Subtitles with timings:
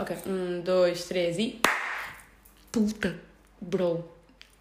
[0.00, 1.60] Ok, um, dois, três e.
[2.72, 3.14] Puta,
[3.60, 4.02] bro.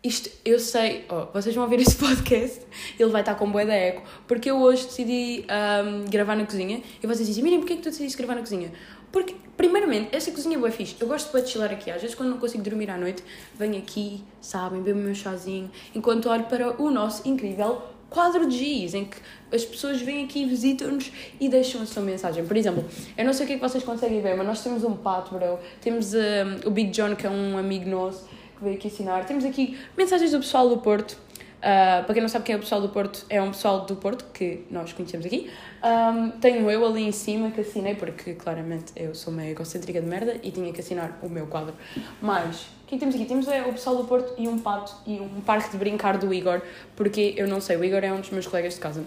[0.03, 2.59] Isto, eu sei, oh, vocês vão ouvir este podcast,
[2.99, 6.81] ele vai estar com bué da eco, porque eu hoje decidi um, gravar na cozinha
[7.01, 8.69] e vocês dizem, Miriam, porquê é que tu decidiste gravar na cozinha?
[9.13, 12.29] Porque, primeiramente, esta cozinha é boa fixe, eu gosto de chilar aqui, às vezes quando
[12.29, 13.23] não consigo dormir à noite,
[13.57, 18.57] venho aqui, sabem, bebo o meu chazinho, enquanto olho para o nosso incrível quadro de
[18.57, 19.17] giz, em que
[19.53, 22.45] as pessoas vêm aqui, visitam-nos e deixam a sua mensagem.
[22.45, 22.83] Por exemplo,
[23.17, 25.33] eu não sei o que é que vocês conseguem ver, mas nós temos um pato,
[25.33, 28.27] bro, temos um, o Big John, que é um amigo nosso,
[28.57, 29.25] que veio aqui ensinar.
[29.25, 31.17] Temos aqui mensagens do pessoal do Porto.
[31.59, 33.93] Uh, para quem não sabe quem é o pessoal do Porto, é um pessoal do
[33.97, 35.49] Porto que nós conhecemos aqui.
[35.83, 40.07] Um, tenho eu ali em cima que assinei, porque claramente eu sou uma egocêntrica de
[40.07, 41.73] merda e tinha que assinar o meu quadro.
[42.21, 43.25] Mas, que, temos aqui?
[43.25, 46.33] Temos é, o pessoal do Porto e um pato e um parque de brincar do
[46.33, 46.61] Igor,
[46.95, 49.03] porque eu não sei, o Igor é um dos meus colegas de casa.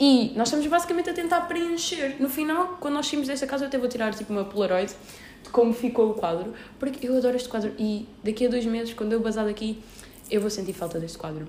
[0.00, 2.16] E nós estamos basicamente a tentar preencher.
[2.18, 4.94] No final, quando nós saímos desta casa, eu até vou tirar tipo uma Polaroid
[5.42, 8.94] de como ficou o quadro, porque eu adoro este quadro e daqui a dois meses,
[8.94, 9.78] quando eu basar daqui,
[10.30, 11.46] eu vou sentir falta deste quadro.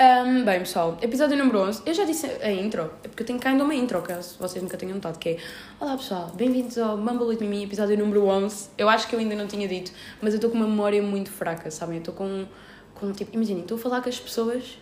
[0.00, 1.82] Um, bem, pessoal, episódio número 11.
[1.84, 4.62] Eu já disse a intro, é porque eu tenho cá ainda uma intro, caso vocês
[4.62, 5.38] nunca tenham notado, que é
[5.80, 8.68] Olá pessoal, bem-vindos ao Mumble with Mimi, episódio número 11.
[8.78, 9.90] Eu acho que eu ainda não tinha dito,
[10.22, 11.96] mas eu estou com uma memória muito fraca, sabem?
[11.96, 12.46] Eu estou com,
[12.94, 14.78] com tipo, imaginem, estou a falar com as pessoas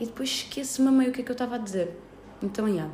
[0.00, 1.94] e depois esqueço-me meio o que é que eu estava a dizer.
[2.42, 2.90] Então, yeah.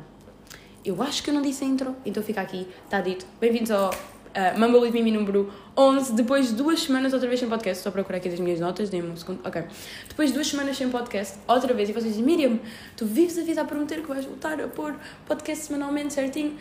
[0.83, 3.25] Eu acho que eu não disse a intro, então fica aqui, está dito.
[3.39, 3.89] Bem-vindos ao
[4.35, 7.89] uh, Mumble with Mimi número 11, depois de duas semanas outra vez sem podcast, estou
[7.89, 9.63] a procurar aqui das minhas notas, dei-me um segundo, ok.
[10.07, 12.59] Depois de duas semanas sem podcast, outra vez, e vocês dizem, Miriam,
[12.97, 14.95] tu vives a vida a prometer que vais voltar a pôr
[15.25, 16.57] podcast semanalmente certinho?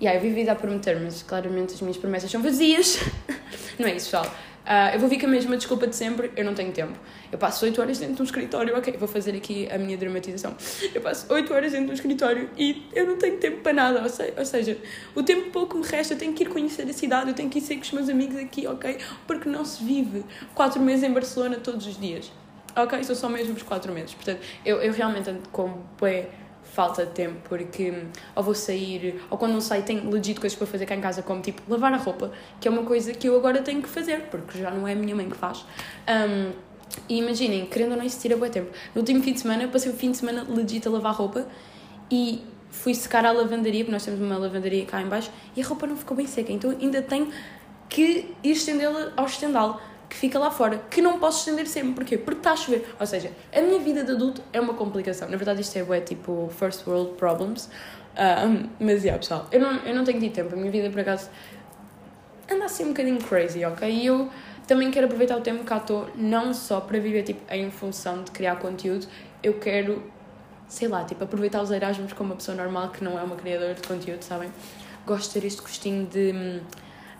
[0.00, 2.98] E yeah, eu vivo a vida a prometer, mas claramente as minhas promessas são vazias.
[3.78, 4.26] não é isso, pessoal.
[4.62, 6.92] Uh, eu vou vir com a mesma desculpa de sempre, eu não tenho tempo.
[7.32, 10.56] Eu passo 8 horas dentro de um escritório, ok, vou fazer aqui a minha dramatização.
[10.94, 13.98] Eu passo 8 horas dentro de um escritório e eu não tenho tempo para nada,
[13.98, 14.78] ou ou seja,
[15.14, 17.58] o tempo pouco me resta, eu tenho que ir conhecer a cidade, eu tenho que
[17.58, 18.98] ir ser com os meus amigos aqui, ok?
[19.26, 20.24] Porque não se vive
[20.54, 22.30] 4 meses em Barcelona todos os dias,
[22.76, 23.02] ok?
[23.02, 26.28] São só mesmo os 4 meses, portanto, eu, eu realmente ando com bué
[26.72, 27.92] falta de tempo, porque
[28.34, 31.22] ou vou sair, ou quando não saio tenho legit coisas para fazer cá em casa,
[31.22, 34.22] como tipo lavar a roupa, que é uma coisa que eu agora tenho que fazer,
[34.30, 35.64] porque já não é a minha mãe que faz.
[36.08, 36.52] Um,
[37.08, 38.70] e imaginem, querendo ou não, isso tira bom tempo.
[38.94, 41.46] No último fim de semana, passei o fim de semana legit a lavar roupa
[42.10, 45.66] e fui secar a lavandaria, porque nós temos uma lavandaria cá em baixo, e a
[45.66, 47.28] roupa não ficou bem seca, então ainda tenho
[47.88, 49.78] que estendê-la ao estendal
[50.12, 51.94] que fica lá fora, que não posso estender sempre.
[51.94, 52.18] Porquê?
[52.18, 52.86] Porque está a chover.
[53.00, 55.26] Ou seja, a minha vida de adulto é uma complicação.
[55.26, 57.70] Na verdade, isto é bué, tipo first world problems.
[58.14, 60.52] Um, mas, yeah, pessoal, eu não, eu não tenho tido tempo.
[60.52, 61.30] A minha vida, por acaso,
[62.50, 63.90] anda assim um bocadinho crazy, ok?
[63.90, 64.28] E eu
[64.66, 68.30] também quero aproveitar o tempo que estou, não só para viver, tipo, em função de
[68.32, 69.06] criar conteúdo,
[69.42, 70.02] eu quero,
[70.68, 73.72] sei lá, tipo, aproveitar os Erasmus como uma pessoa normal que não é uma criadora
[73.72, 74.52] de conteúdo, sabem?
[75.06, 76.60] Gosto de ter este gostinho de hum,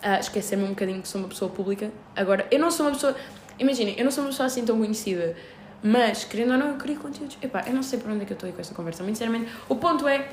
[0.05, 1.91] uh, esquecer-me um bocadinho que sou uma pessoa pública.
[2.15, 3.17] Agora, eu não sou uma pessoa.
[3.59, 5.37] Imaginem, eu não sou uma pessoa assim tão conhecida,
[5.83, 7.39] mas querendo ou não, eu crio conteúdos.
[7.43, 9.17] Epá, eu não sei por onde é que eu estou aí com esta conversa, muito
[9.17, 9.51] sinceramente.
[9.69, 10.29] O ponto é.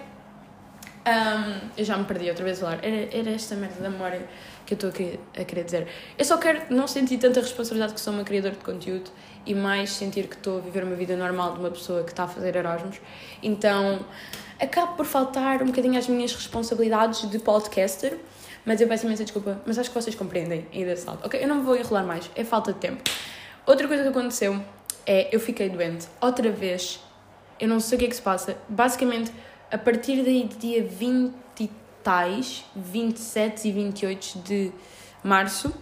[1.07, 2.85] Um, eu já me perdi outra vez a falar.
[2.85, 4.27] Era, era esta merda da memória
[4.65, 5.87] que eu estou a, a querer dizer.
[6.17, 9.09] Eu só quero não sentir tanta responsabilidade que sou uma criadora de conteúdo
[9.45, 12.25] e mais sentir que estou a viver uma vida normal de uma pessoa que está
[12.25, 13.01] a fazer Erasmus.
[13.41, 14.05] Então,
[14.59, 18.17] acabo por faltar um bocadinho às minhas responsabilidades de podcaster
[18.65, 21.25] mas eu peço imensa desculpa, mas acho que vocês compreendem ainda salto.
[21.25, 23.01] Ok, eu não vou enrolar mais, é falta de tempo.
[23.65, 24.59] Outra coisa que aconteceu
[25.05, 26.99] é eu fiquei doente outra vez.
[27.59, 28.57] Eu não sei o que é que se passa.
[28.67, 29.31] Basicamente,
[29.71, 31.69] a partir daí de dia 20 e
[32.03, 34.71] tais, 27 e 28 de
[35.23, 35.73] março,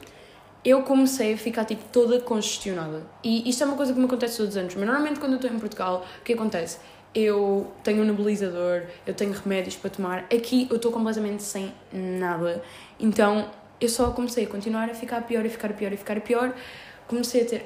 [0.66, 3.06] eu comecei a ficar tipo toda congestionada.
[3.24, 5.38] E isto é uma coisa que me acontece todos os anos, mas normalmente quando eu
[5.38, 6.80] estou em Portugal, o que acontece?
[7.18, 10.20] Eu tenho um nebulizador, eu tenho remédios para tomar.
[10.32, 12.62] Aqui eu estou completamente sem nada.
[13.00, 13.50] Então
[13.82, 16.54] eu só comecei a continuar a ficar pior e ficar pior e ficar pior.
[17.08, 17.66] Comecei a ter.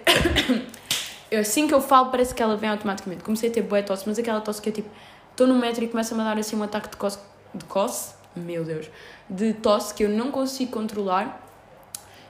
[1.38, 3.26] assim que eu falo, parece que ela vem automaticamente.
[3.26, 4.90] Comecei a ter boa tosse, mas aquela tosse que é tipo.
[5.32, 7.20] Estou no metro e começa-me a dar assim um ataque de cosse.
[7.54, 8.14] De cosse?
[8.34, 8.90] Meu Deus.
[9.30, 11.46] De tosse que eu não consigo controlar.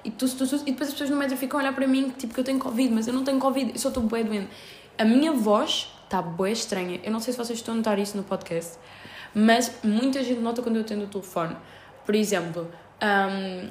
[0.03, 0.35] E, tusse,
[0.65, 2.57] e depois as pessoas no metro ficam a olhar para mim, tipo, que eu tenho
[2.57, 4.49] Covid, mas eu não tenho Covid, eu só estou bué doente.
[4.97, 6.99] A minha voz está bué estranha.
[7.03, 8.77] Eu não sei se vocês estão a notar isso no podcast,
[9.33, 11.55] mas muita gente nota quando eu atendo o telefone.
[12.05, 12.69] Por exemplo,
[13.01, 13.69] um,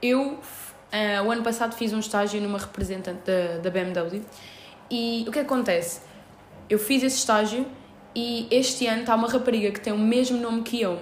[0.00, 4.22] eu uh, o ano passado fiz um estágio numa representante da, da BMW
[4.88, 6.00] e o que acontece?
[6.70, 7.66] Eu fiz esse estágio
[8.14, 11.00] e este ano está uma rapariga que tem o mesmo nome que eu.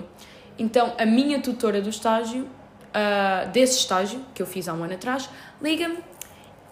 [0.58, 4.94] Então a minha tutora do estágio, uh, desse estágio, que eu fiz há um ano
[4.94, 5.28] atrás,
[5.60, 5.98] liga-me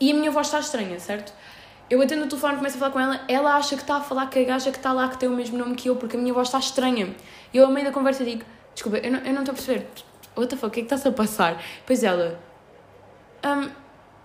[0.00, 1.34] e a minha voz está estranha, certo?
[1.90, 4.30] Eu atendo o telefone, começo a falar com ela, ela acha que está a falar
[4.30, 6.18] com a gaja que está lá, que tem o mesmo nome que eu, porque a
[6.18, 7.14] minha voz está estranha.
[7.52, 8.42] E eu, ao meio da conversa, digo:
[8.74, 9.86] Desculpa, eu não, estou a perceber,
[10.34, 11.62] what the fuck, o que é que está-se a passar?
[11.80, 12.40] Depois ela,
[13.44, 13.70] um,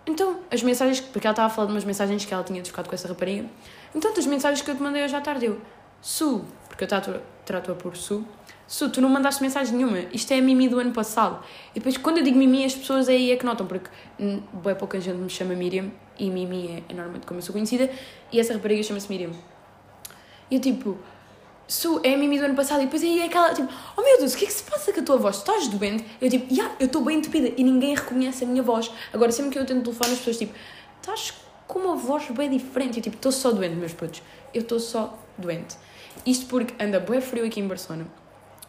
[0.07, 2.88] então, as mensagens, porque ela estava a falar de umas mensagens que ela tinha trocado
[2.88, 3.45] com essa rapariga,
[3.94, 5.62] então, as mensagens que eu te mandei hoje à tarde, eu,
[6.01, 6.88] Su, porque eu
[7.45, 8.25] trato-a por Su,
[8.65, 11.44] Su, tu não mandaste mensagem nenhuma, isto é a Mimi do ano passado.
[11.71, 13.89] E depois, quando eu digo Mimi, as pessoas aí é que notam, porque
[14.19, 17.54] hum, bem pouca gente me chama Miriam, e Mimi é, é normalmente como eu sou
[17.54, 17.89] conhecida,
[18.31, 19.31] e essa rapariga chama-se Miriam.
[20.51, 20.98] E eu tipo,
[21.68, 24.18] Su, é a Mimi do ano passado, e depois aí é aquela, tipo, oh meu
[24.18, 25.38] Deus, o que é que se passa com a tua voz?
[25.38, 26.04] Estás doente?
[26.19, 28.92] Eu tipo, yeah, eu estou bem entupida, e ninguém reconhece a minha voz.
[29.13, 30.54] Agora, sempre que eu tento telefone, as pessoas tipo,
[31.00, 31.33] estás
[31.68, 34.24] com uma voz bem diferente, e tipo, estou só doente, meus putos,
[34.54, 35.77] eu estou só doente.
[36.25, 38.07] Isto porque anda bem frio aqui em Barcelona,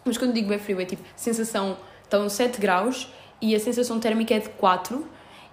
[0.04, 3.08] mas quando digo bem frio é tipo, sensação, estão 7 graus,
[3.40, 5.06] e a sensação térmica é de 4,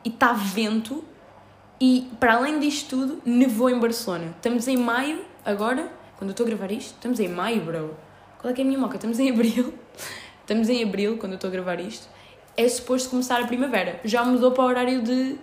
[0.04, 1.02] e está vento,
[1.80, 4.34] e para além disto tudo, nevou em Barcelona.
[4.36, 7.96] Estamos em maio agora, quando eu estou a gravar isto, estamos em maio, bro.
[8.40, 8.96] Qual é que é a minha moca?
[8.96, 9.74] Estamos em abril.
[10.42, 12.08] Estamos em abril, quando eu estou a gravar isto.
[12.56, 14.00] É suposto começar a primavera.
[14.06, 15.38] Já mudou para o horário de.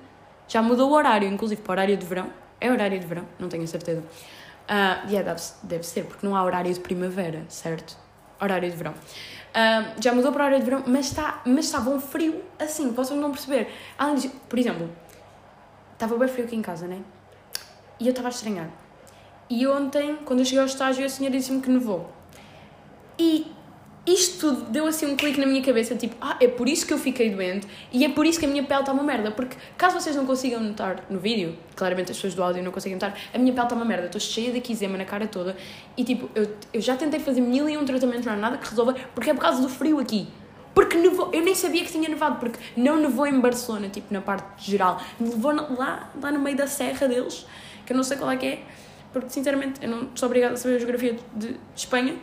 [0.49, 2.31] Já mudou o horário, inclusive para o horário de verão.
[2.61, 4.01] É horário de verão, não tenho certeza.
[4.01, 7.99] Uh, yeah, deve, deve ser, porque não há horário de primavera, certo?
[8.41, 8.93] Horário de verão.
[8.93, 12.93] Uh, já mudou para o horário de verão, mas, está, mas estava um frio assim,
[12.95, 13.69] possam não perceber.
[13.99, 14.89] Além disso, por exemplo,
[16.05, 17.01] estava bem frio aqui em casa, né?
[17.99, 18.69] E eu estava a estranhar.
[19.49, 22.11] E ontem, quando eu cheguei ao estágio, a senhora disse-me que nevou.
[23.19, 23.47] E
[24.06, 26.93] isto tudo deu assim um clique na minha cabeça, tipo, ah, é por isso que
[26.93, 29.31] eu fiquei doente e é por isso que a minha pele está uma merda.
[29.31, 32.97] Porque caso vocês não consigam notar no vídeo, claramente as pessoas do áudio não conseguem
[32.97, 34.07] notar, a minha pele está uma merda.
[34.07, 35.57] Estou cheia de eczema na cara toda
[35.97, 38.69] e tipo, eu, eu já tentei fazer mil e um tratamentos, não há nada que
[38.69, 40.29] resolva, porque é por causa do frio aqui.
[40.75, 44.21] Porque nevou, eu nem sabia que tinha nevado, porque não nevou em Barcelona, tipo, na
[44.21, 45.00] parte geral.
[45.21, 47.47] Nevou lá, lá no meio da serra deles,
[47.87, 48.62] que eu não sei qual é que é,
[49.12, 52.17] porque sinceramente eu não sou obrigada a saber a geografia de, de Espanha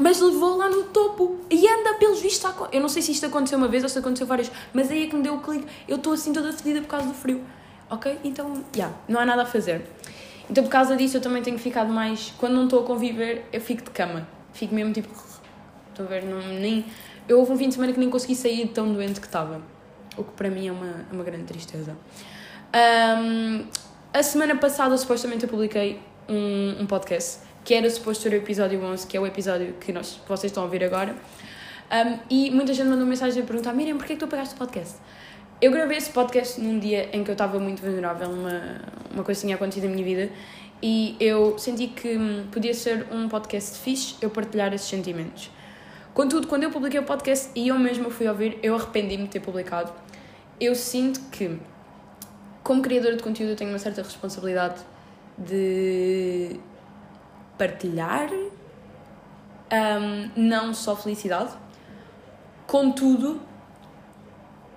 [0.00, 2.44] mas levou lá no topo e anda pelos vistos.
[2.46, 2.68] A...
[2.72, 5.06] Eu não sei se isto aconteceu uma vez ou se aconteceu várias, mas aí é
[5.06, 5.66] que me deu o clique.
[5.86, 7.44] Eu estou assim toda fedida por causa do frio,
[7.90, 8.18] ok?
[8.24, 9.82] Então, já, yeah, não há nada a fazer.
[10.48, 12.32] Então, por causa disso, eu também tenho ficado mais.
[12.38, 14.26] Quando não estou a conviver, eu fico de cama.
[14.52, 15.08] Fico mesmo tipo.
[15.90, 16.84] Estou a ver, não, nem.
[17.30, 19.62] Eu houve um fim de semana que nem consegui sair de tão doente que estava.
[20.16, 21.96] O que para mim é uma, é uma grande tristeza.
[22.74, 23.66] Um,
[24.12, 28.82] a semana passada, supostamente, eu publiquei um, um podcast que era suposto ser o episódio
[28.82, 31.14] 11, que é o episódio que, nós, vocês estão a ouvir agora.
[31.92, 34.58] Um, e muita gente mandou mensagem a perguntar: Miriam, porquê é que tu apagaste o
[34.58, 34.96] podcast?
[35.62, 38.80] Eu gravei esse podcast num dia em que eu estava muito vulnerável, uma,
[39.14, 40.32] uma coisa tinha acontecido na minha vida,
[40.82, 45.48] e eu senti que hum, podia ser um podcast fixe eu partilhar esses sentimentos.
[46.14, 49.40] Contudo, quando eu publiquei o podcast e eu mesma fui ouvir, eu arrependi-me de ter
[49.40, 49.92] publicado.
[50.60, 51.58] Eu sinto que,
[52.62, 54.80] como criadora de conteúdo, eu tenho uma certa responsabilidade
[55.38, 56.60] de
[57.56, 58.30] partilhar
[59.72, 61.52] um, não só felicidade,
[62.66, 63.40] contudo,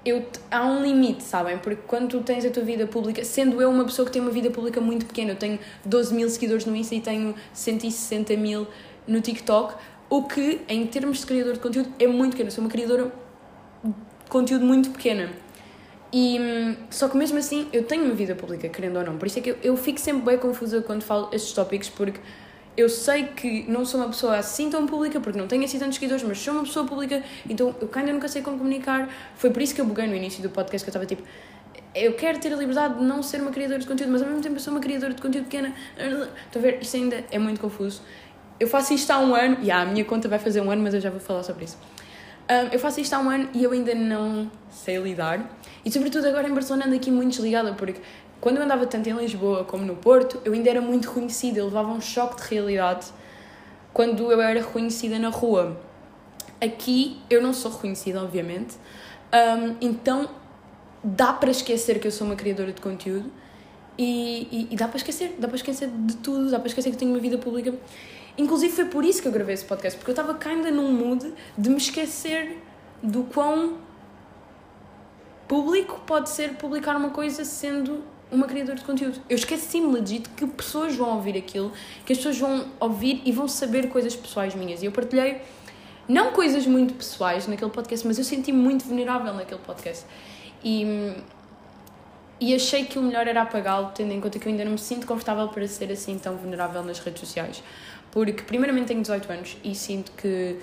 [0.05, 1.57] eu, há um limite, sabem?
[1.57, 4.31] Porque quando tu tens a tua vida pública, sendo eu uma pessoa que tem uma
[4.31, 8.67] vida pública muito pequena, eu tenho 12 mil seguidores no Insta e tenho 160 mil
[9.07, 9.75] no TikTok,
[10.13, 12.49] o que, em termos de criador de conteúdo, é muito pequeno.
[12.49, 13.11] Eu sou uma criadora
[13.83, 15.31] de conteúdo muito pequena.
[16.11, 19.17] E, hum, só que mesmo assim, eu tenho uma vida pública, querendo ou não.
[19.17, 22.19] Por isso é que eu, eu fico sempre bem confusa quando falo estes tópicos, porque
[22.77, 25.95] eu sei que não sou uma pessoa assim tão pública, porque não tenho assim tantos
[25.95, 29.09] seguidores, mas sou uma pessoa pública, então eu ainda nunca sei como comunicar.
[29.33, 31.23] Foi por isso que eu buguei no início do podcast, que eu estava tipo,
[31.95, 34.43] eu quero ter a liberdade de não ser uma criadora de conteúdo, mas ao mesmo
[34.43, 35.73] tempo eu sou uma criadora de conteúdo pequena.
[35.97, 36.79] Estão a ver?
[36.81, 38.01] Isto ainda é muito confuso.
[38.59, 40.81] Eu faço isto há um ano, e yeah, a minha conta vai fazer um ano,
[40.81, 41.77] mas eu já vou falar sobre isso.
[42.49, 45.49] Um, eu faço isto há um ano e eu ainda não sei lidar.
[45.85, 48.01] E sobretudo agora em Barcelona ando aqui muito desligada, porque
[48.41, 51.65] quando eu andava tanto em Lisboa como no Porto, eu ainda era muito reconhecida, eu
[51.65, 53.07] levava um choque de realidade
[53.93, 55.79] quando eu era reconhecida na rua.
[56.61, 58.75] Aqui eu não sou reconhecida, obviamente,
[59.33, 60.29] um, então
[61.03, 63.31] dá para esquecer que eu sou uma criadora de conteúdo
[63.97, 66.97] e, e, e, dá para esquecer, dá para esquecer de tudo, dá para esquecer que
[66.97, 67.73] tenho uma vida pública.
[68.37, 71.33] Inclusive foi por isso que eu gravei esse podcast, porque eu estava ainda num mood
[71.57, 72.57] de me esquecer
[73.01, 73.77] do quão
[75.47, 79.21] público pode ser publicar uma coisa sendo uma criadora de conteúdo.
[79.29, 81.71] Eu esqueci-me legit que pessoas vão ouvir aquilo,
[82.05, 84.81] que as pessoas vão ouvir e vão saber coisas pessoais minhas.
[84.81, 85.41] E eu partilhei,
[86.07, 90.05] não coisas muito pessoais naquele podcast, mas eu senti-me muito vulnerável naquele podcast.
[90.63, 91.13] E,
[92.39, 94.79] e achei que o melhor era apagá-lo, tendo em conta que eu ainda não me
[94.79, 97.63] sinto confortável para ser assim tão vulnerável nas redes sociais.
[98.13, 100.55] Porque, primeiramente, tenho 18 anos e sinto que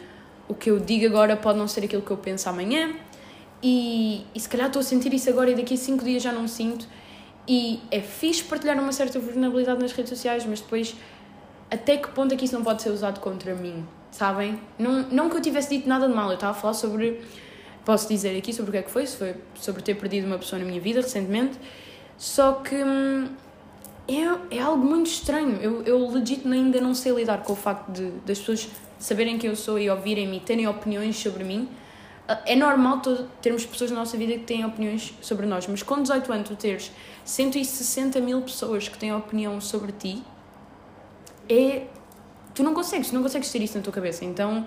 [0.47, 2.95] o que eu digo agora pode não ser aquilo que eu penso amanhã.
[3.61, 6.33] E, e se calhar estou a sentir isso agora e daqui a 5 dias já
[6.33, 6.87] não sinto.
[7.49, 10.95] E é fixe partilhar uma certa vulnerabilidade nas redes sociais, mas depois,
[11.69, 13.85] até que ponto é que isso não pode ser usado contra mim?
[14.13, 14.57] Sabem?
[14.79, 17.21] Não, não que eu tivesse dito nada de mal, eu estava a falar sobre
[17.85, 20.39] posso dizer aqui sobre o que é que foi, se foi sobre ter perdido uma
[20.39, 21.59] pessoa na minha vida recentemente.
[22.17, 23.29] Só que hum,
[24.09, 25.59] é, é algo muito estranho.
[25.61, 29.51] Eu, eu legit ainda não sei lidar com o facto de, das pessoas saberem quem
[29.51, 31.69] eu sou e ouvirem-me e terem opiniões sobre mim.
[32.47, 36.01] É normal todo, termos pessoas na nossa vida que têm opiniões sobre nós, mas com
[36.01, 36.93] 18 anos tu teres
[37.25, 40.23] 160 mil pessoas que têm opinião sobre ti,
[41.49, 41.87] é.
[42.55, 44.25] Tu não consegues, não consegues ter isso na tua cabeça.
[44.25, 44.65] Então,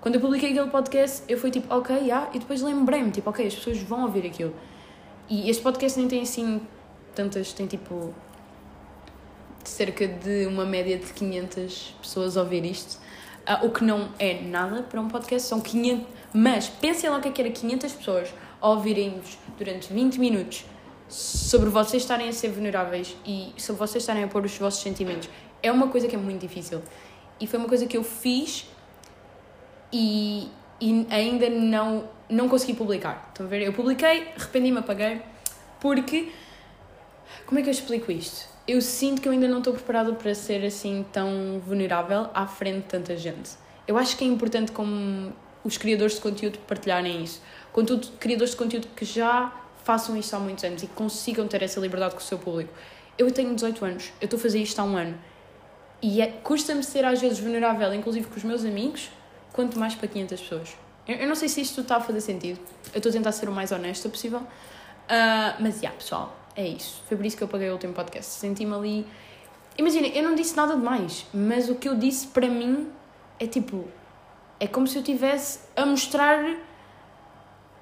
[0.00, 3.46] quando eu publiquei aquele podcast, eu fui tipo, ok, yeah, e depois lembrei-me, tipo, ok,
[3.46, 4.54] as pessoas vão ouvir aquilo.
[5.28, 6.60] E este podcast nem tem assim
[7.14, 8.14] tantas, tem tipo
[9.64, 12.98] cerca de uma média de 500 pessoas a ouvir isto,
[13.48, 17.20] uh, o que não é nada para um podcast, são 500, mas pensem lá o
[17.20, 20.64] que é que era 500 pessoas a ouvirem-vos durante 20 minutos
[21.08, 25.28] sobre vocês estarem a ser vulneráveis e sobre vocês estarem a pôr os vossos sentimentos.
[25.62, 26.80] É uma coisa que é muito difícil.
[27.40, 28.66] E foi uma coisa que eu fiz
[29.92, 30.48] e,
[30.80, 33.30] e ainda não, não consegui publicar.
[33.30, 33.62] Estão a ver?
[33.62, 35.20] Eu publiquei, arrependi-me, apaguei,
[35.80, 36.30] porque.
[37.46, 38.48] Como é que eu explico isto?
[38.70, 42.84] Eu sinto que eu ainda não estou preparada para ser assim tão vulnerável à frente
[42.84, 43.50] de tanta gente.
[43.84, 45.32] Eu acho que é importante como
[45.64, 47.42] os criadores de conteúdo partilharem isso.
[47.72, 51.80] Contudo, criadores de conteúdo que já façam isto há muitos anos e consigam ter essa
[51.80, 52.72] liberdade com o seu público.
[53.18, 55.18] Eu tenho 18 anos, eu estou a fazer isto há um ano.
[56.00, 59.10] E é, custa-me ser às vezes vulnerável, inclusive com os meus amigos,
[59.52, 60.76] quanto mais para 500 pessoas.
[61.08, 62.60] Eu, eu não sei se isto está a fazer sentido.
[62.94, 64.38] Eu estou a tentar ser o mais honesta possível.
[64.38, 67.02] Uh, mas, já, yeah, pessoal, é isso.
[67.06, 68.32] Foi por isso que eu paguei o último podcast.
[68.32, 69.06] Senti-me ali.
[69.78, 72.90] Imagina, eu não disse nada demais, mas o que eu disse para mim
[73.38, 73.88] é tipo.
[74.58, 76.44] É como se eu tivesse a mostrar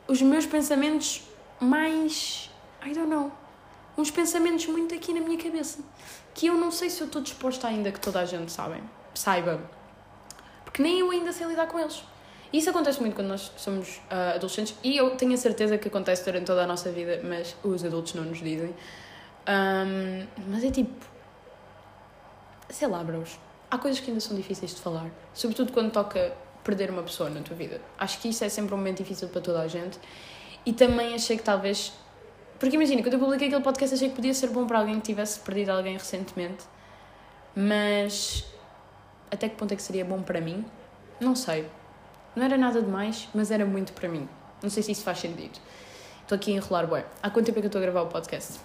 [0.07, 1.23] os meus pensamentos
[1.61, 2.51] mais.
[2.85, 3.33] I don't know.
[3.97, 5.81] Uns pensamentos muito aqui na minha cabeça.
[6.35, 8.81] Que eu não sei se eu estou disposta ainda que toda a gente sabe,
[9.13, 9.61] saiba.
[10.65, 12.05] Porque nem eu ainda sei lidar com eles.
[12.53, 16.25] Isso acontece muito quando nós somos uh, adolescentes e eu tenho a certeza que acontece
[16.25, 18.75] durante toda a nossa vida, mas os adultos não nos dizem.
[19.49, 20.93] Um, mas é tipo.
[22.71, 23.39] Sei lá, bros.
[23.71, 25.11] Há coisas que ainda são difíceis de falar.
[25.35, 26.33] Sobretudo quando toca
[26.65, 27.81] perder uma pessoa na tua vida.
[27.99, 29.99] Acho que isso é sempre um momento difícil para toda a gente.
[30.65, 31.93] E também achei que talvez.
[32.59, 35.07] Porque imagina, quando eu publiquei aquele podcast, achei que podia ser bom para alguém que
[35.07, 36.65] tivesse perdido alguém recentemente.
[37.55, 38.45] Mas.
[39.31, 40.65] Até que ponto é que seria bom para mim?
[41.21, 41.67] Não sei.
[42.39, 44.29] Não era nada demais, mas era muito para mim.
[44.63, 45.59] Não sei se isso faz sentido.
[46.23, 47.05] Estou aqui a enrolar, bué.
[47.21, 48.61] Há quanto tempo é que eu estou a gravar o podcast?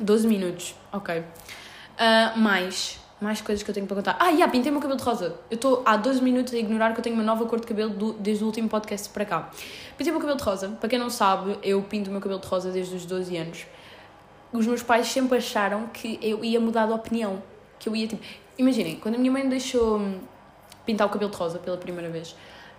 [0.00, 1.18] 12 minutos, ok.
[1.18, 4.16] Uh, mais, mais coisas que eu tenho para contar.
[4.18, 5.36] Ah, yeah, pintei o meu cabelo de rosa.
[5.50, 7.90] Eu estou há 12 minutos a ignorar que eu tenho uma nova cor de cabelo
[7.90, 9.50] do, desde o último podcast para cá.
[9.98, 10.70] Pintei o meu cabelo de rosa.
[10.70, 13.66] Para quem não sabe, eu pinto o meu cabelo de rosa desde os 12 anos.
[14.54, 17.42] Os meus pais sempre acharam que eu ia mudar de opinião.
[17.78, 18.24] Que eu ia, tipo...
[18.56, 20.00] Imaginem, quando a minha mãe me deixou
[20.86, 22.34] pintar o cabelo de rosa pela primeira vez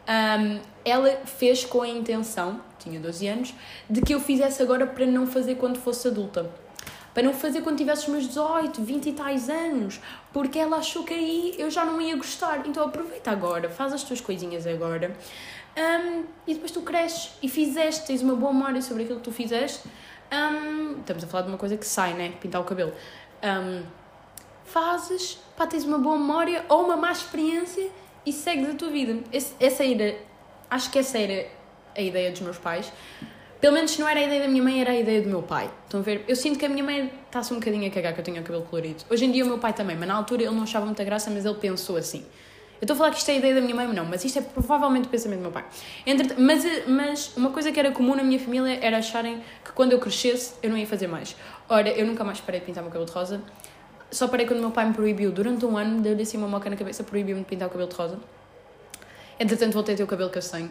[0.07, 3.53] um, ela fez com a intenção, tinha 12 anos,
[3.89, 6.49] de que eu fizesse agora para não fazer quando fosse adulta.
[7.13, 9.99] Para não fazer quando tivesse os meus 18, 20 e tais anos,
[10.31, 12.65] porque ela achou que aí eu já não ia gostar.
[12.65, 15.15] Então aproveita agora, faz as tuas coisinhas agora.
[15.75, 19.31] Um, e depois tu cresces e fizeste, tens uma boa memória sobre aquilo que tu
[19.31, 19.87] fizeste.
[20.31, 22.33] Um, estamos a falar de uma coisa que sai, né?
[22.39, 22.93] Pintar o cabelo.
[24.63, 27.89] Fazes, pá, tens uma boa memória ou uma má experiência
[28.27, 29.23] e segues a tua vida.
[29.31, 30.17] Esse, essa era,
[30.69, 31.47] acho que essa era
[31.95, 32.91] a ideia dos meus pais.
[33.61, 35.71] Pelo menos não era a ideia da minha mãe, era a ideia do meu pai.
[35.85, 36.25] Estão a ver?
[36.27, 38.43] Eu sinto que a minha mãe está-se um bocadinho a cagar que eu tenho o
[38.43, 39.03] cabelo colorido.
[39.09, 41.31] Hoje em dia o meu pai também, mas na altura ele não achava muita graça,
[41.31, 42.25] mas ele pensou assim.
[42.79, 44.37] Eu estou a falar que isto é a ideia da minha mãe, não, mas isto
[44.37, 45.65] é provavelmente o pensamento do meu pai.
[46.37, 49.99] Mas, mas uma coisa que era comum na minha família era acharem que quando eu
[49.99, 51.35] crescesse eu não ia fazer mais.
[51.67, 53.41] Ora, eu nunca mais parei de pintar o meu cabelo de rosa.
[54.09, 56.69] Só parei quando o meu pai me proibiu, durante um ano, deu-lhe assim uma moca
[56.69, 58.19] na cabeça, proibiu-me de pintar o cabelo de rosa.
[59.39, 60.69] Entretanto, voltei a ter o cabelo castanho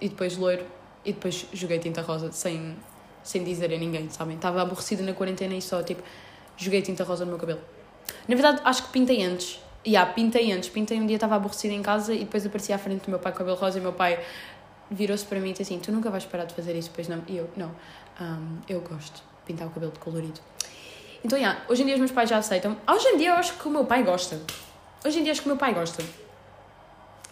[0.00, 0.64] e depois loiro
[1.04, 2.76] e depois joguei tinta rosa sem,
[3.22, 4.36] sem dizer a ninguém, sabem?
[4.36, 6.02] Estava aborrecida na quarentena e só tipo
[6.56, 7.60] joguei tinta rosa no meu cabelo.
[8.28, 9.60] Na verdade, acho que pintei antes.
[9.84, 10.68] E yeah, pintei antes.
[10.68, 13.32] Pintei um dia, estava aborrecida em casa e depois apareci à frente do meu pai
[13.32, 14.18] com o cabelo rosa e meu pai
[14.90, 17.22] virou-se para mim e disse assim: Tu nunca vais parar de fazer isso, pois não?
[17.28, 17.70] E eu, não,
[18.20, 20.40] um, eu gosto de pintar o cabelo de colorido.
[21.24, 22.76] Então, yeah, hoje em dia os meus pais já aceitam.
[22.88, 24.40] Hoje em dia eu acho que o meu pai gosta.
[25.04, 26.02] Hoje em dia acho que o meu pai gosta.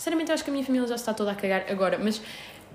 [0.04, 2.20] Sinceramente, eu acho que a minha família já está toda a cagar agora, mas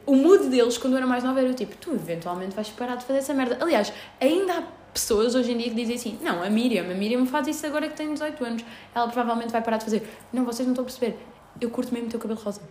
[0.05, 3.05] o mood deles, quando eu era mais nova, era tipo: tu eventualmente vais parar de
[3.05, 3.57] fazer essa merda.
[3.61, 7.25] Aliás, ainda há pessoas hoje em dia que dizem assim: não, a Miriam, a Miriam
[7.27, 10.09] faz isso agora que tem 18 anos, ela provavelmente vai parar de fazer.
[10.33, 11.19] Não, vocês não estão a perceber.
[11.61, 12.61] Eu curto mesmo o teu cabelo rosa.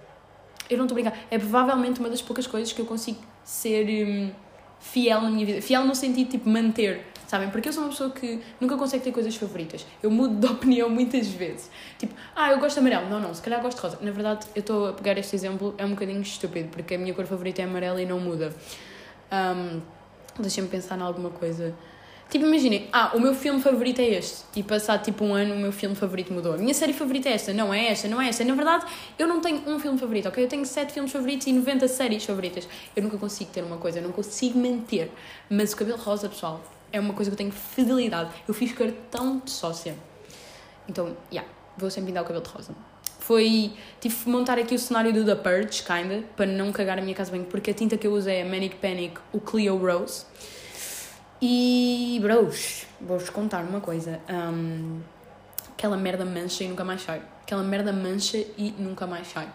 [0.69, 1.19] Eu não estou a brincar.
[1.31, 4.31] É provavelmente uma das poucas coisas que eu consigo ser hum,
[4.81, 5.63] fiel na minha vida.
[5.63, 7.07] Fiel no sentido tipo manter.
[7.29, 7.51] Sabem?
[7.51, 9.87] Porque eu sou uma pessoa que nunca consegue ter coisas favoritas.
[10.03, 11.71] Eu mudo de opinião muitas vezes.
[11.99, 13.09] Tipo, ah, eu gosto de amarelo.
[13.09, 13.99] Não, não, se calhar gosto de rosa.
[14.01, 17.13] Na verdade, eu estou a pegar este exemplo, é um bocadinho estúpido, porque a minha
[17.13, 18.53] cor favorita é amarela e não muda.
[19.31, 19.81] Um,
[20.39, 21.75] Deixem-me pensar em alguma coisa.
[22.31, 24.45] Tipo, imaginem, ah, o meu filme favorito é este.
[24.55, 26.55] E passado tipo um ano, o meu filme favorito mudou.
[26.55, 28.45] A minha série favorita é esta, não é esta, não é esta.
[28.45, 28.87] Na verdade,
[29.19, 30.45] eu não tenho um filme favorito, ok?
[30.45, 32.69] Eu tenho sete filmes favoritos e 90 séries favoritas.
[32.95, 35.11] Eu nunca consigo ter uma coisa, eu não consigo mentir.
[35.51, 36.61] Mas o cabelo rosa, pessoal,
[36.93, 38.31] é uma coisa que eu tenho fidelidade.
[38.47, 39.95] Eu fiz cartão de sócia.
[40.89, 42.75] Então, yeah, vou sempre pintar o cabelo de rosa.
[43.21, 47.03] Foi, tive que montar aqui o cenário do The Purge, kinda, para não cagar a
[47.03, 49.77] minha casa bem, porque a tinta que eu uso é a Manic Panic, o Clio
[49.77, 50.25] Rose.
[51.41, 54.19] E, bros, vou-vos contar uma coisa.
[54.31, 55.01] Um,
[55.73, 57.21] aquela merda mancha e nunca mais sai.
[57.43, 59.49] Aquela merda mancha e nunca mais sai.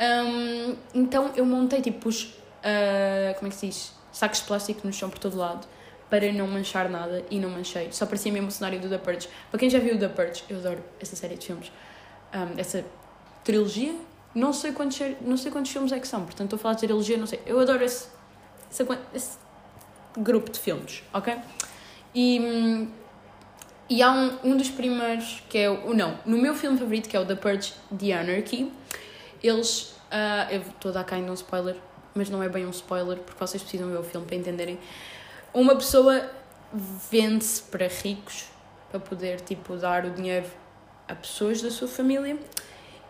[0.00, 2.24] Um, então eu montei tipo os.
[2.24, 3.92] Uh, como é que se diz?
[4.10, 5.66] Sacos de plástico no chão por todo lado
[6.14, 7.88] para não manchar nada e não manchei.
[7.90, 9.28] Só parecia mesmo o cenário do The Purge.
[9.50, 11.72] Para quem já viu The Purge, eu adoro essa série de filmes.
[12.32, 12.84] Um, essa
[13.42, 13.92] trilogia.
[14.32, 16.82] Não sei, quantos, não sei quantos filmes é que são, portanto estou a falar de
[16.82, 17.40] trilogia, não sei.
[17.44, 18.06] Eu adoro esse,
[18.70, 19.38] esse, esse
[20.16, 21.36] grupo de filmes, ok?
[22.14, 22.88] E,
[23.90, 25.94] e há um, um dos primeiros que é o.
[25.94, 28.72] Não, no meu filme favorito, que é o The Purge The Anarchy,
[29.42, 29.94] eles.
[30.12, 31.76] Uh, eu estou a dar cá ainda um spoiler,
[32.14, 34.78] mas não é bem um spoiler, porque vocês precisam ver o filme para entenderem.
[35.54, 36.28] Uma pessoa
[37.10, 38.46] vende-se para ricos
[38.90, 40.46] para poder tipo dar o dinheiro
[41.08, 42.36] a pessoas da sua família.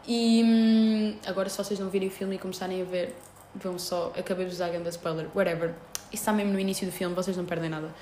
[0.06, 3.16] E hum, agora, se vocês não virem o filme e começarem a ver,
[3.54, 4.12] vão só.
[4.16, 5.74] Acabei de usar a grande spoiler, whatever
[6.14, 7.92] isso está mesmo no início do filme, vocês não perdem nada.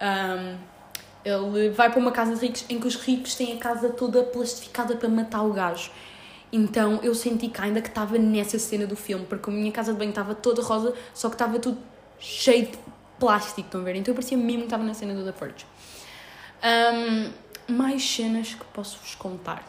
[0.00, 0.56] Um,
[1.24, 4.22] ele vai para uma casa de ricos em que os ricos têm a casa toda
[4.22, 5.90] plastificada para matar o gajo.
[6.52, 9.92] Então eu senti que ainda que estava nessa cena do filme, porque a minha casa
[9.92, 11.78] de banho estava toda rosa, só que estava tudo
[12.18, 12.78] cheio de
[13.18, 13.96] plástico, estão a ver?
[13.96, 15.66] Então eu parecia mesmo que estava na cena do The Purge.
[16.62, 17.30] Um,
[17.74, 19.64] mais cenas que posso-vos contar.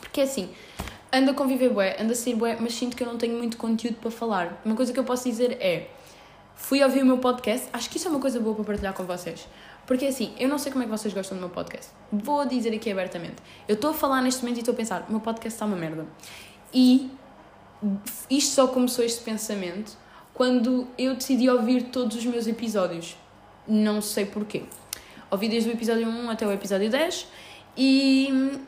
[0.00, 0.50] Porque é assim,
[1.12, 3.56] ando a conviver bué, ando a sair bué, mas sinto que eu não tenho muito
[3.56, 4.60] conteúdo para falar.
[4.64, 5.88] Uma coisa que eu posso dizer é
[6.54, 7.68] fui ouvir o meu podcast.
[7.72, 9.46] Acho que isso é uma coisa boa para partilhar com vocês.
[9.86, 11.92] Porque assim, eu não sei como é que vocês gostam do meu podcast.
[12.10, 13.36] Vou dizer aqui abertamente.
[13.68, 15.76] Eu estou a falar neste momento e estou a pensar, o meu podcast está uma
[15.76, 16.06] merda.
[16.74, 17.10] E
[18.28, 19.96] isto só começou este pensamento
[20.36, 23.16] quando eu decidi ouvir todos os meus episódios.
[23.66, 24.64] Não sei porquê.
[25.30, 27.26] Ouvi desde o episódio 1 até o episódio 10
[27.74, 28.60] e.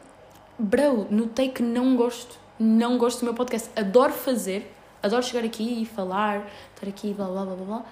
[0.59, 2.39] Bro, notei que não gosto.
[2.59, 3.69] Não gosto do meu podcast.
[3.77, 7.85] Adoro fazer, Adoro chegar aqui e falar, estar aqui, blá blá blá blá.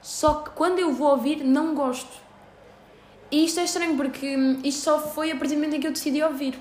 [0.00, 2.22] Só que quando eu vou ouvir, não gosto.
[3.32, 4.26] E isto é estranho porque
[4.62, 6.56] isto só foi a partir do momento em que eu decidi ouvir.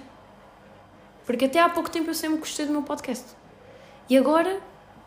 [1.24, 3.28] Porque até há pouco tempo eu sempre gostei do meu podcast.
[4.10, 4.60] E agora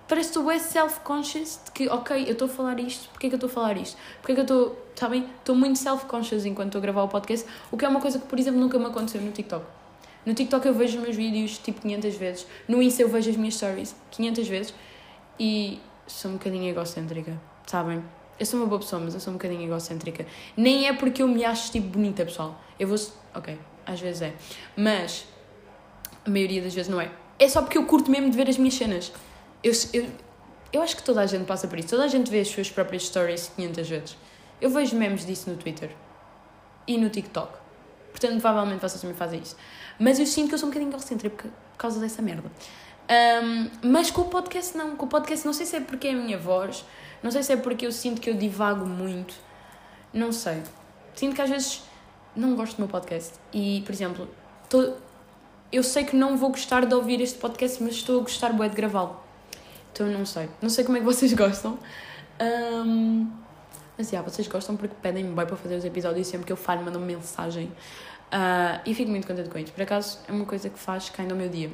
[0.08, 3.34] parece que bem self-conscious de que, ok, eu estou a falar isto, porque é que
[3.34, 3.96] eu estou a falar isto?
[4.20, 5.26] Porque é que eu estou, está bem?
[5.38, 8.26] Estou muito self-conscious enquanto estou a gravar o podcast, o que é uma coisa que,
[8.26, 9.64] por exemplo, nunca me aconteceu no TikTok.
[10.26, 12.46] No TikTok eu vejo os meus vídeos tipo 500 vezes.
[12.66, 14.74] No Insta eu vejo as minhas stories 500 vezes.
[15.38, 18.02] E sou um bocadinho egocêntrica, sabem?
[18.38, 20.26] Eu sou uma boa pessoa, mas eu sou um bocadinho egocêntrica.
[20.56, 22.60] Nem é porque eu me acho tipo bonita, pessoal.
[22.78, 22.98] Eu vou.
[23.34, 24.34] Ok, às vezes é.
[24.76, 25.26] Mas
[26.24, 27.10] a maioria das vezes não é.
[27.38, 29.12] É só porque eu curto mesmo de ver as minhas cenas.
[29.66, 30.06] Eu, eu,
[30.72, 31.88] eu acho que toda a gente passa por isso.
[31.88, 34.16] Toda a gente vê as suas próprias stories 500 vezes.
[34.60, 35.90] Eu vejo memes disso no Twitter
[36.86, 37.52] e no TikTok.
[38.12, 39.56] Portanto, provavelmente vocês também fazem isso.
[39.98, 42.48] Mas eu sinto que eu sou um bocadinho egocêntrica por causa dessa merda.
[43.10, 44.94] Um, mas com o podcast não.
[44.94, 46.84] Com o podcast não sei se é porque é a minha voz,
[47.20, 49.34] não sei se é porque eu sinto que eu divago muito.
[50.12, 50.62] Não sei.
[51.16, 51.82] Sinto que às vezes
[52.36, 53.34] não gosto do meu podcast.
[53.52, 54.28] E, por exemplo,
[54.68, 54.92] tô,
[55.72, 58.68] eu sei que não vou gostar de ouvir este podcast, mas estou a gostar bué
[58.68, 59.25] de gravá-lo.
[59.96, 60.50] Então não sei.
[60.60, 61.78] Não sei como é que vocês gostam.
[62.38, 63.30] Um,
[63.96, 66.56] mas, yeah, vocês gostam porque pedem-me bem para fazer os episódios e sempre que eu
[66.56, 67.72] falho mandam-me mensagem
[68.26, 69.72] Uh, e fico muito contente com isso.
[69.72, 71.70] Por acaso, é uma coisa que faz caindo ao meu dia.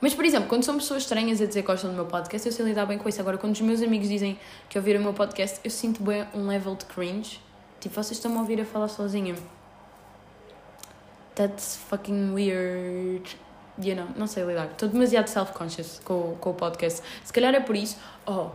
[0.00, 2.52] Mas, por exemplo, quando são pessoas estranhas a dizer que gostam do meu podcast, eu
[2.52, 3.20] sei lidar bem com isso.
[3.20, 6.46] Agora, quando os meus amigos dizem que ouviram o meu podcast, eu sinto bem um
[6.46, 7.40] level de cringe.
[7.80, 9.34] Tipo, vocês estão-me a ouvir a falar sozinha.
[11.34, 13.36] That's fucking weird.
[13.78, 14.66] You know, não sei lidar.
[14.66, 17.02] Estou demasiado self-conscious com, com o podcast.
[17.24, 17.96] Se calhar é por isso.
[18.26, 18.50] Oh,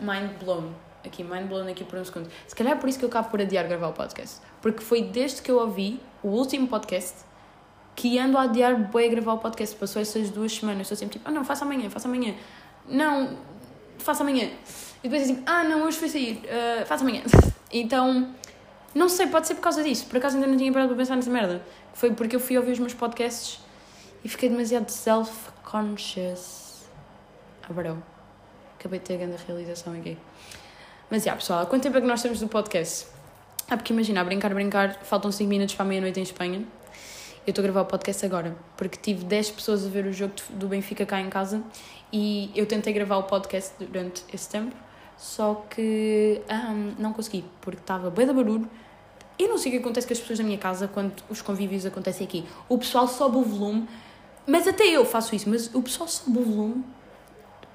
[0.00, 0.72] mind blown
[1.04, 2.28] aqui, mind blown aqui por um segundo.
[2.46, 4.40] Se calhar é por isso que eu acabo por adiar gravar o podcast.
[4.62, 7.26] Porque foi desde que eu ouvi o último podcast
[7.96, 9.74] que ando a adiar bem a gravar o podcast.
[9.74, 10.82] Passou essas duas semanas.
[10.82, 12.34] Estou sempre tipo, ah não, faça amanhã, faça amanhã.
[12.86, 13.36] Não,
[13.98, 14.50] faça amanhã.
[15.02, 17.22] E depois assim, ah não, hoje foi sair, uh, faça amanhã.
[17.72, 18.32] então,
[18.94, 20.06] não sei, pode ser por causa disso.
[20.06, 21.60] Por acaso ainda não tinha parado para pensar nessa merda.
[21.92, 23.60] Foi porque eu fui ouvir os meus podcasts
[24.24, 26.84] e fiquei demasiado self-conscious.
[27.62, 28.02] Ah, bro.
[28.78, 30.16] Acabei de ter a grande realização aqui.
[31.10, 33.06] Mas, já, pessoal, há quanto tempo é que nós estamos no podcast?
[33.70, 36.64] Ah, porque imagina, a brincar, brincar, faltam 5 minutos para a meia-noite em Espanha.
[37.46, 40.34] Eu estou a gravar o podcast agora, porque tive 10 pessoas a ver o jogo
[40.50, 41.62] do Benfica cá em casa
[42.12, 44.76] e eu tentei gravar o podcast durante esse tempo,
[45.16, 48.70] só que um, não consegui, porque estava bem de barulho.
[49.38, 51.86] Eu não sei o que acontece com as pessoas na minha casa quando os convívios
[51.86, 52.44] acontecem aqui.
[52.68, 53.88] O pessoal sobe o volume,
[54.48, 56.84] mas até eu faço isso, mas o pessoal sobe o volume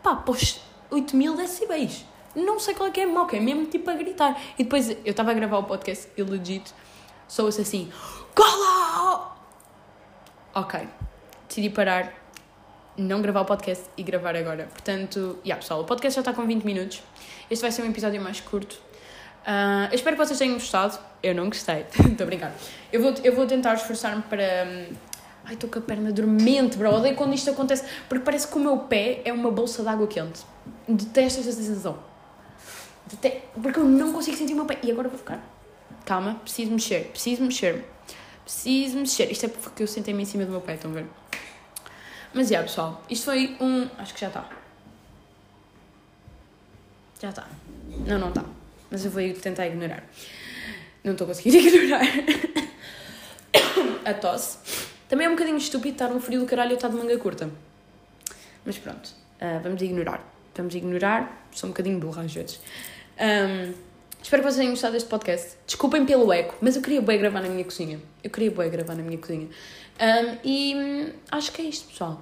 [0.03, 0.59] pá, os
[0.91, 2.05] 8 mil decibéis.
[2.35, 4.39] Não sei qual é que é que é mesmo tipo a gritar.
[4.57, 6.73] E depois eu estava a gravar o podcast e legit
[7.27, 7.91] sou-se assim:
[8.35, 9.35] Cola!
[10.53, 10.87] Ok,
[11.47, 12.13] decidi parar,
[12.97, 14.65] não gravar o podcast e gravar agora.
[14.65, 17.01] Portanto, yeah, pessoal, o podcast já está com 20 minutos.
[17.49, 18.73] Este vai ser um episódio mais curto.
[19.45, 20.97] Uh, eu espero que vocês tenham gostado.
[21.21, 22.51] Eu não gostei, estou a brincar.
[22.91, 24.87] Eu vou, eu vou tentar esforçar-me para.
[25.45, 26.93] Ai, estou com a perna dormente, bro.
[26.95, 30.07] Odeio quando isto acontece, porque parece que o meu pé é uma bolsa de água
[30.07, 30.41] quente.
[30.87, 31.97] Detesto esta sensação.
[33.05, 34.79] Detesto, porque eu não consigo sentir o meu pé.
[34.81, 35.43] E agora vou ficar.
[36.05, 37.85] Calma, preciso mexer, preciso mexer.
[38.43, 39.31] Preciso mexer.
[39.31, 41.05] Isto é porque eu sentei-me em cima do meu pé, estão a ver?
[42.33, 43.87] Mas, já, yeah, pessoal, isto foi um.
[43.97, 44.49] Acho que já está.
[47.21, 47.47] Já está.
[48.07, 48.43] Não, não está.
[48.89, 50.03] Mas eu vou tentar ignorar.
[51.03, 52.01] Não estou conseguindo ignorar.
[54.05, 54.92] a tosse.
[55.13, 57.47] Também é um bocadinho estúpido estar um frio do caralho e estar de manga curta.
[58.65, 60.27] Mas pronto, uh, vamos ignorar.
[60.55, 61.47] Vamos ignorar.
[61.51, 62.59] Sou um bocadinho burra às vezes.
[63.19, 63.75] Um,
[64.19, 65.51] espero que vocês tenham gostado deste podcast.
[65.67, 68.01] Desculpem pelo eco, mas eu queria bem gravar na minha cozinha.
[68.23, 69.47] Eu queria bem gravar na minha cozinha.
[70.01, 72.19] Um, e hum, acho que é isto, pessoal.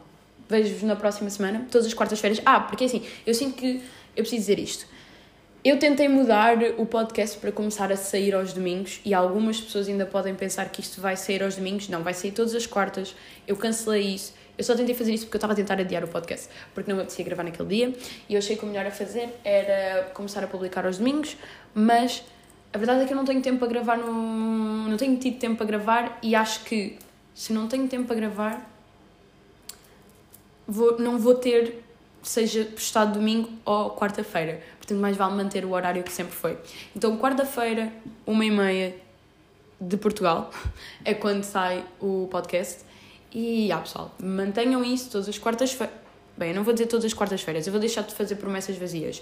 [0.50, 2.42] Vejo-vos na próxima semana, todas as quartas-feiras.
[2.46, 3.82] Ah, porque assim, eu sinto que
[4.18, 4.86] eu preciso dizer isto.
[5.64, 10.08] Eu tentei mudar o podcast para começar a sair aos domingos e algumas pessoas ainda
[10.08, 11.88] podem pensar que isto vai sair aos domingos.
[11.88, 13.16] Não, vai sair todas as quartas.
[13.48, 14.34] Eu cancelei isso.
[14.58, 16.96] Eu só tentei fazer isso porque eu estava a tentar adiar o podcast, porque não
[16.96, 17.94] me apetecia gravar naquele dia
[18.28, 21.38] e eu achei que o melhor a fazer era começar a publicar aos domingos,
[21.76, 22.24] mas
[22.74, 24.90] a verdade é que eu não tenho tempo para gravar no.
[24.90, 26.98] não tenho tido tempo para gravar e acho que
[27.36, 28.68] se não tenho tempo para gravar,
[30.68, 31.84] vou, não vou ter,
[32.24, 34.60] seja postado domingo ou quarta-feira
[34.92, 36.58] portanto mais vale manter o horário que sempre foi.
[36.96, 37.92] Então, quarta-feira,
[38.26, 38.96] uma e meia
[39.80, 40.52] de Portugal,
[41.04, 42.84] é quando sai o podcast.
[43.34, 45.96] E, ah, pessoal, mantenham isso todas as quartas-feiras.
[46.38, 49.22] Bem, eu não vou dizer todas as quartas-feiras, eu vou deixar de fazer promessas vazias.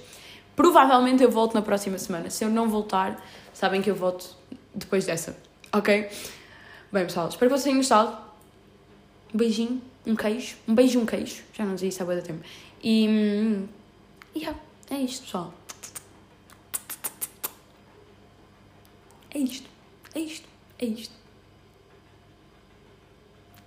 [0.56, 2.30] Provavelmente eu volto na próxima semana.
[2.30, 4.36] Se eu não voltar, sabem que eu volto
[4.74, 5.38] depois dessa,
[5.72, 6.10] ok?
[6.92, 8.18] Bem, pessoal, espero que vocês tenham gostado.
[9.34, 10.56] Um beijinho, um queijo.
[10.68, 11.44] Um beijo, um queijo.
[11.54, 12.44] Já não dizia isso há muito tempo.
[12.82, 13.08] E.
[13.08, 13.68] Hum,
[14.36, 14.58] yeah.
[14.90, 15.54] É isto, pessoal.
[19.32, 19.70] É isto.
[20.16, 20.48] É isto.
[20.80, 21.14] É isto.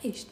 [0.05, 0.32] É isto.